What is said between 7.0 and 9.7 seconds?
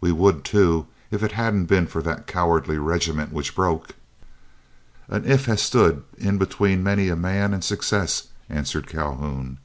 a man and success," answered Calhoun.